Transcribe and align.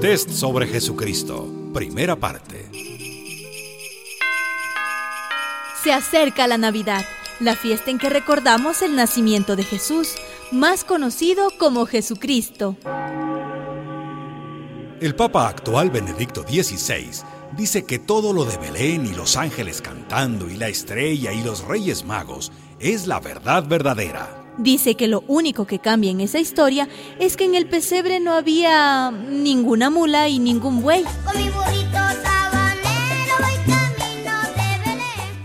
Test 0.00 0.30
sobre 0.30 0.66
Jesucristo, 0.66 1.46
primera 1.74 2.16
parte. 2.16 2.70
Se 5.82 5.92
acerca 5.92 6.46
la 6.46 6.56
Navidad, 6.56 7.04
la 7.38 7.54
fiesta 7.54 7.90
en 7.90 7.98
que 7.98 8.08
recordamos 8.08 8.80
el 8.82 8.96
nacimiento 8.96 9.56
de 9.56 9.64
Jesús, 9.64 10.14
más 10.52 10.84
conocido 10.84 11.50
como 11.58 11.86
Jesucristo. 11.86 12.76
El 15.00 15.14
Papa 15.14 15.48
actual 15.48 15.90
Benedicto 15.90 16.42
XVI 16.42 17.10
dice 17.56 17.84
que 17.84 17.98
todo 17.98 18.32
lo 18.32 18.44
de 18.44 18.56
Belén 18.56 19.06
y 19.06 19.14
los 19.14 19.36
ángeles 19.36 19.82
cantando 19.82 20.48
y 20.48 20.56
la 20.56 20.68
estrella 20.68 21.32
y 21.32 21.42
los 21.42 21.64
reyes 21.64 22.04
magos 22.04 22.52
es 22.78 23.06
la 23.06 23.20
verdad 23.20 23.66
verdadera. 23.66 24.39
Dice 24.60 24.94
que 24.94 25.08
lo 25.08 25.24
único 25.26 25.66
que 25.66 25.78
cambia 25.78 26.10
en 26.10 26.20
esa 26.20 26.38
historia 26.38 26.86
es 27.18 27.38
que 27.38 27.46
en 27.46 27.54
el 27.54 27.66
pesebre 27.66 28.20
no 28.20 28.34
había 28.34 29.10
ninguna 29.10 29.88
mula 29.88 30.28
y 30.28 30.38
ningún 30.38 30.82
buey. 30.82 31.02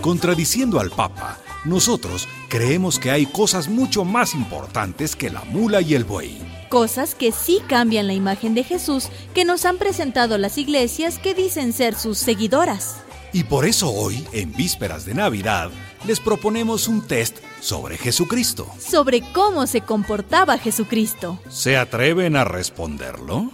Contradiciendo 0.01 0.81
al 0.81 0.91
Papa, 0.91 1.39
nosotros 1.63 2.27
creemos 2.49 2.99
que 2.99 3.09
hay 3.09 3.25
cosas 3.25 3.69
mucho 3.69 4.03
más 4.03 4.35
importantes 4.35 5.15
que 5.15 5.29
la 5.29 5.45
mula 5.45 5.79
y 5.79 5.93
el 5.93 6.03
buey. 6.03 6.37
Cosas 6.67 7.15
que 7.15 7.31
sí 7.31 7.61
cambian 7.69 8.07
la 8.07 8.13
imagen 8.13 8.53
de 8.53 8.65
Jesús 8.65 9.07
que 9.33 9.45
nos 9.45 9.63
han 9.63 9.77
presentado 9.77 10.37
las 10.37 10.57
iglesias 10.57 11.19
que 11.19 11.33
dicen 11.33 11.71
ser 11.71 11.95
sus 11.95 12.17
seguidoras. 12.17 13.04
Y 13.35 13.43
por 13.43 13.65
eso 13.65 13.91
hoy, 13.91 14.25
en 14.31 14.53
vísperas 14.53 15.05
de 15.05 15.13
Navidad, 15.13 15.69
les 16.07 16.21
proponemos 16.21 16.87
un 16.87 17.05
test 17.05 17.39
sobre 17.59 17.97
Jesucristo. 17.97 18.65
Sobre 18.79 19.29
cómo 19.33 19.67
se 19.67 19.81
comportaba 19.81 20.57
Jesucristo. 20.57 21.37
¿Se 21.49 21.75
atreven 21.75 22.37
a 22.37 22.45
responderlo? 22.45 23.51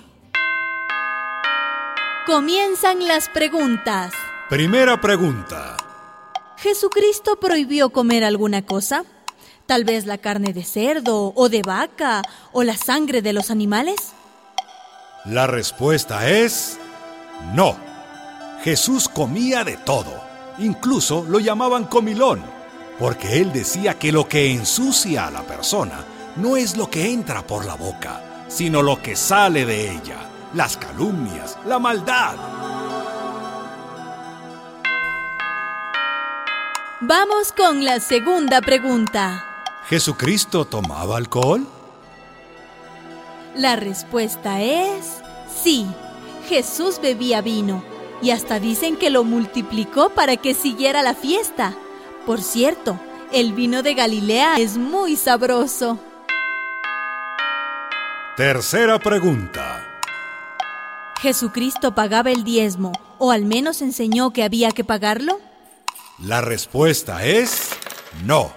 Comienzan 2.27 3.07
las 3.07 3.27
preguntas. 3.29 4.13
Primera 4.51 5.01
pregunta. 5.01 5.77
¿Jesucristo 6.57 7.39
prohibió 7.39 7.89
comer 7.89 8.23
alguna 8.23 8.63
cosa? 8.63 9.03
Tal 9.65 9.83
vez 9.83 10.05
la 10.05 10.19
carne 10.19 10.53
de 10.53 10.63
cerdo 10.63 11.33
o 11.35 11.49
de 11.49 11.63
vaca 11.63 12.21
o 12.51 12.61
la 12.61 12.77
sangre 12.77 13.23
de 13.23 13.33
los 13.33 13.49
animales. 13.49 14.13
La 15.25 15.47
respuesta 15.47 16.29
es 16.29 16.77
no. 17.55 17.90
Jesús 18.63 19.09
comía 19.09 19.63
de 19.63 19.77
todo. 19.77 20.21
Incluso 20.59 21.25
lo 21.27 21.39
llamaban 21.39 21.85
comilón, 21.85 22.43
porque 22.99 23.39
él 23.39 23.51
decía 23.51 23.97
que 23.97 24.11
lo 24.11 24.27
que 24.27 24.51
ensucia 24.51 25.27
a 25.27 25.31
la 25.31 25.41
persona 25.41 26.05
no 26.35 26.55
es 26.55 26.77
lo 26.77 26.89
que 26.89 27.11
entra 27.11 27.41
por 27.41 27.65
la 27.65 27.73
boca, 27.73 28.45
sino 28.47 28.83
lo 28.83 29.01
que 29.01 29.15
sale 29.15 29.65
de 29.65 29.91
ella, 29.91 30.17
las 30.53 30.77
calumnias, 30.77 31.57
la 31.65 31.79
maldad. 31.79 32.35
Vamos 37.01 37.51
con 37.57 37.83
la 37.83 37.99
segunda 37.99 38.61
pregunta. 38.61 39.43
¿Jesucristo 39.89 40.65
tomaba 40.65 41.17
alcohol? 41.17 41.65
La 43.55 43.75
respuesta 43.75 44.61
es 44.61 45.23
sí. 45.63 45.87
Jesús 46.47 46.99
bebía 47.01 47.41
vino 47.41 47.90
y 48.21 48.31
hasta 48.31 48.59
dicen 48.59 48.97
que 48.97 49.09
lo 49.09 49.23
multiplicó 49.23 50.09
para 50.09 50.37
que 50.37 50.53
siguiera 50.53 51.01
la 51.01 51.13
fiesta. 51.13 51.73
Por 52.25 52.41
cierto, 52.41 52.99
el 53.31 53.53
vino 53.53 53.81
de 53.81 53.93
Galilea 53.93 54.59
es 54.59 54.77
muy 54.77 55.15
sabroso. 55.15 55.99
Tercera 58.37 58.99
pregunta. 58.99 59.87
¿Jesucristo 61.21 61.93
pagaba 61.93 62.31
el 62.31 62.43
diezmo 62.43 62.91
o 63.17 63.31
al 63.31 63.45
menos 63.45 63.81
enseñó 63.81 64.31
que 64.31 64.43
había 64.43 64.71
que 64.71 64.83
pagarlo? 64.83 65.39
La 66.19 66.41
respuesta 66.41 67.25
es 67.25 67.69
no. 68.25 68.51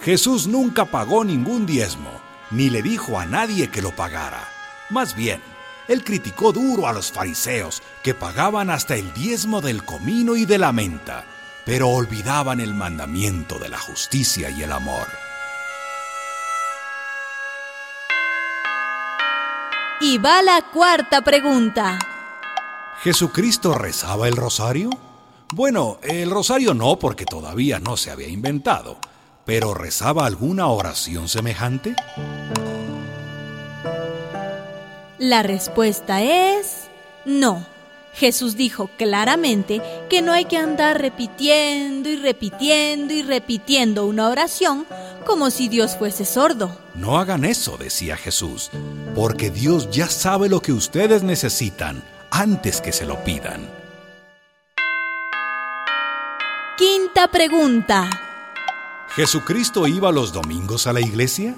Jesús 0.00 0.46
nunca 0.46 0.86
pagó 0.86 1.24
ningún 1.24 1.66
diezmo, 1.66 2.10
ni 2.50 2.70
le 2.70 2.82
dijo 2.82 3.18
a 3.18 3.26
nadie 3.26 3.68
que 3.70 3.82
lo 3.82 3.94
pagara. 3.94 4.48
Más 4.88 5.14
bien, 5.14 5.40
él 5.90 6.04
criticó 6.04 6.52
duro 6.52 6.86
a 6.86 6.92
los 6.92 7.10
fariseos, 7.10 7.82
que 8.04 8.14
pagaban 8.14 8.70
hasta 8.70 8.94
el 8.94 9.12
diezmo 9.12 9.60
del 9.60 9.84
comino 9.84 10.36
y 10.36 10.44
de 10.44 10.56
la 10.56 10.70
menta, 10.70 11.24
pero 11.66 11.88
olvidaban 11.88 12.60
el 12.60 12.74
mandamiento 12.74 13.58
de 13.58 13.70
la 13.70 13.78
justicia 13.80 14.50
y 14.50 14.62
el 14.62 14.70
amor. 14.70 15.08
Y 20.00 20.18
va 20.18 20.42
la 20.42 20.62
cuarta 20.72 21.22
pregunta. 21.22 21.98
¿Jesucristo 23.02 23.74
rezaba 23.74 24.28
el 24.28 24.36
rosario? 24.36 24.90
Bueno, 25.52 25.98
el 26.02 26.30
rosario 26.30 26.72
no 26.72 27.00
porque 27.00 27.24
todavía 27.24 27.80
no 27.80 27.96
se 27.96 28.12
había 28.12 28.28
inventado, 28.28 28.96
pero 29.44 29.74
¿rezaba 29.74 30.24
alguna 30.24 30.68
oración 30.68 31.28
semejante? 31.28 31.96
La 35.20 35.42
respuesta 35.42 36.22
es 36.22 36.88
no. 37.26 37.66
Jesús 38.14 38.56
dijo 38.56 38.88
claramente 38.96 39.82
que 40.08 40.22
no 40.22 40.32
hay 40.32 40.46
que 40.46 40.56
andar 40.56 40.98
repitiendo 40.98 42.08
y 42.08 42.16
repitiendo 42.16 43.12
y 43.12 43.22
repitiendo 43.22 44.06
una 44.06 44.30
oración 44.30 44.86
como 45.26 45.50
si 45.50 45.68
Dios 45.68 45.94
fuese 45.98 46.24
sordo. 46.24 46.74
No 46.94 47.18
hagan 47.18 47.44
eso, 47.44 47.76
decía 47.76 48.16
Jesús, 48.16 48.70
porque 49.14 49.50
Dios 49.50 49.90
ya 49.90 50.08
sabe 50.08 50.48
lo 50.48 50.62
que 50.62 50.72
ustedes 50.72 51.22
necesitan 51.22 52.02
antes 52.30 52.80
que 52.80 52.90
se 52.90 53.04
lo 53.04 53.22
pidan. 53.22 53.68
Quinta 56.78 57.30
pregunta. 57.30 58.08
¿Jesucristo 59.10 59.86
iba 59.86 60.10
los 60.12 60.32
domingos 60.32 60.86
a 60.86 60.94
la 60.94 61.02
iglesia? 61.02 61.56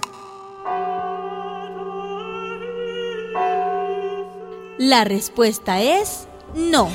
La 4.82 5.04
respuesta 5.04 5.80
es 5.80 6.26
no. 6.56 6.88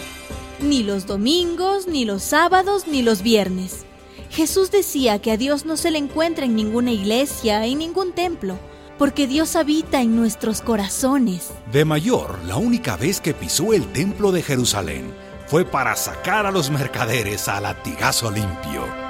Ni 0.59 0.83
los 0.83 1.05
domingos, 1.05 1.87
ni 1.87 2.03
los 2.03 2.21
sábados, 2.21 2.85
ni 2.85 3.01
los 3.01 3.21
viernes. 3.21 3.85
Jesús 4.29 4.71
decía 4.71 5.19
que 5.19 5.31
a 5.31 5.37
Dios 5.37 5.65
no 5.65 5.77
se 5.77 5.89
le 5.89 5.97
encuentra 5.97 6.43
en 6.43 6.57
ninguna 6.57 6.91
iglesia, 6.91 7.65
en 7.65 7.77
ningún 7.77 8.11
templo, 8.11 8.57
porque 8.97 9.25
Dios 9.25 9.55
habita 9.55 10.01
en 10.01 10.17
nuestros 10.17 10.61
corazones. 10.61 11.51
De 11.71 11.85
mayor, 11.85 12.39
la 12.45 12.57
única 12.57 12.97
vez 12.97 13.21
que 13.21 13.33
pisó 13.33 13.71
el 13.71 13.89
templo 13.93 14.33
de 14.33 14.43
Jerusalén 14.43 15.13
fue 15.45 15.63
para 15.63 15.95
sacar 15.95 16.45
a 16.45 16.51
los 16.51 16.69
mercaderes 16.69 17.47
a 17.47 17.61
latigazo 17.61 18.29
limpio. 18.29 19.06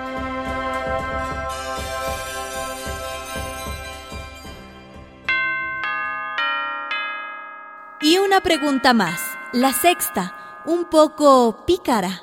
Una 8.38 8.44
pregunta 8.44 8.94
más, 8.94 9.20
la 9.52 9.74
sexta, 9.74 10.62
un 10.68 10.86
poco 10.86 11.66
pícara. 11.66 12.22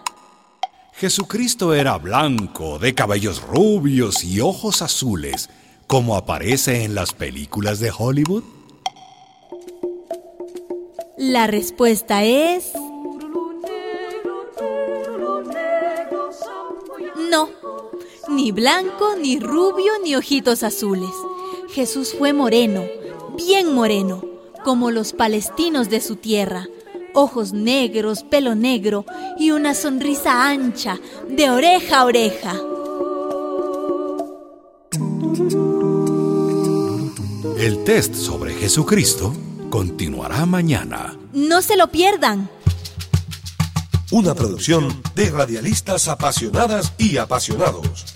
Jesucristo 0.93 1.75
era 1.75 1.99
blanco, 1.99 2.79
de 2.79 2.95
cabellos 2.95 3.43
rubios 3.43 4.23
y 4.23 4.41
ojos 4.41 4.81
azules, 4.81 5.51
como 5.89 6.15
aparece 6.15 6.85
en 6.85 6.95
las 6.95 7.13
películas 7.13 7.81
de 7.81 7.91
Hollywood. 7.91 8.45
La 11.19 11.49
respuesta 11.49 12.23
es... 12.23 12.71
No, 17.29 17.49
ni 18.29 18.53
blanco, 18.53 19.17
ni 19.21 19.41
rubio, 19.41 19.95
ni 20.05 20.15
ojitos 20.15 20.63
azules. 20.63 21.11
Jesús 21.71 22.15
fue 22.17 22.33
moreno, 22.33 22.85
bien 23.37 23.75
moreno, 23.75 24.23
como 24.64 24.90
los 24.90 25.12
palestinos 25.12 25.90
de 25.90 26.00
su 26.00 26.16
tierra. 26.16 26.66
Ojos 27.14 27.52
negros, 27.52 28.25
pelo 28.25 28.56
negro 28.56 29.05
y 29.38 29.52
una 29.52 29.75
sonrisa 29.75 30.49
ancha, 30.49 30.99
de 31.28 31.50
oreja 31.50 32.00
a 32.00 32.05
oreja. 32.06 32.55
El 37.58 37.84
test 37.84 38.14
sobre 38.14 38.55
Jesucristo 38.55 39.32
continuará 39.70 40.44
mañana. 40.44 41.16
No 41.32 41.62
se 41.62 41.76
lo 41.76 41.88
pierdan. 41.88 42.50
Una 44.11 44.34
producción 44.34 45.02
de 45.14 45.31
radialistas 45.31 46.08
apasionadas 46.08 46.93
y 46.99 47.16
apasionados. 47.16 48.13